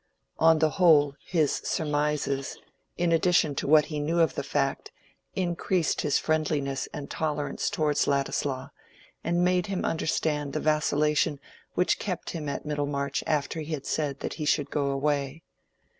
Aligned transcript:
On 0.39 0.57
the 0.57 0.71
whole 0.81 1.13
his 1.23 1.61
surmises, 1.63 2.57
in 2.97 3.11
addition 3.11 3.53
to 3.53 3.67
what 3.67 3.85
he 3.85 3.99
knew 3.99 4.19
of 4.19 4.33
the 4.33 4.41
fact, 4.41 4.89
increased 5.35 6.01
his 6.01 6.17
friendliness 6.17 6.89
and 6.91 7.07
tolerance 7.07 7.69
towards 7.69 8.07
Ladislaw, 8.07 8.69
and 9.23 9.43
made 9.45 9.67
him 9.67 9.85
understand 9.85 10.53
the 10.53 10.59
vacillation 10.59 11.39
which 11.75 11.99
kept 11.99 12.31
him 12.31 12.49
at 12.49 12.65
Middlemarch 12.65 13.23
after 13.27 13.59
he 13.59 13.73
had 13.73 13.85
said 13.85 14.21
that 14.21 14.33
he 14.41 14.45
should 14.45 14.71
go 14.71 14.87
away. 14.87 15.43